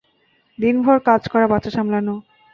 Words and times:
দিনভর 0.59 0.97
কাজ 0.99 1.21
করা, 1.27 1.45
বাচ্চা 1.47 1.71
সামলানো। 1.71 2.13